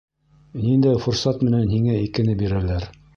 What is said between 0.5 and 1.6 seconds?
—Ниндәй форсат